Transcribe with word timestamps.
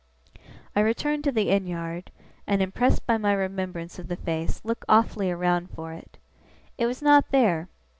I 0.75 0.79
returned 0.79 1.23
to 1.25 1.31
the 1.31 1.49
inn 1.51 1.67
yard, 1.67 2.09
and, 2.47 2.59
impressed 2.59 3.05
by 3.05 3.19
my 3.19 3.33
remembrance 3.33 3.99
of 3.99 4.07
the 4.07 4.15
face, 4.15 4.59
looked 4.65 4.85
awfully 4.89 5.29
around 5.29 5.69
for 5.69 5.93
it. 5.93 6.17
It 6.75 6.87
was 6.87 7.03
not 7.03 7.29
there. 7.29 7.67